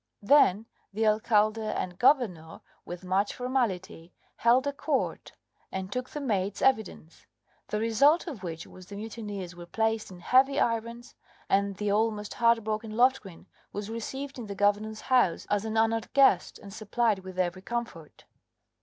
Then 0.23 0.65
the 0.91 1.05
Alcalde 1.05 1.61
and 1.61 1.99
Governor, 1.99 2.61
with 2.85 3.03
much 3.03 3.35
formality, 3.35 4.11
held 4.37 4.65
a 4.65 4.73
court, 4.73 5.31
and 5.71 5.91
took 5.91 6.09
the 6.09 6.19
mate's 6.19 6.59
evidence; 6.63 7.23
the 7.67 7.79
result 7.79 8.25
of 8.25 8.41
which 8.41 8.65
was 8.65 8.87
the 8.87 8.95
mutineers 8.95 9.55
were 9.55 9.67
placed 9.67 10.09
in 10.09 10.19
heavy 10.21 10.59
irons, 10.59 11.13
and 11.49 11.77
the 11.77 11.91
almost 11.91 12.33
heart 12.33 12.63
broken 12.63 12.93
Loftgreen 12.93 13.45
was 13.73 13.91
received 13.91 14.39
in 14.39 14.47
the 14.47 14.55
Governor's 14.55 15.01
house 15.01 15.45
as 15.51 15.65
an 15.65 15.77
honoured 15.77 16.11
guest 16.13 16.57
and 16.57 16.73
supplied 16.73 17.19
with 17.19 17.37
every 17.37 17.61
comfort. 17.61 18.25